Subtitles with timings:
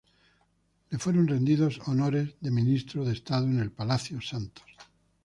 [0.89, 4.65] Le fueron rendidos honores de ministro de Estado en el Palacio Santos.